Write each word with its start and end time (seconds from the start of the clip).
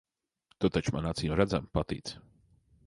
Tu 0.63 0.71
taču 0.77 0.95
man 0.95 1.11
acīmredzami 1.11 1.73
patīc. 1.79 2.15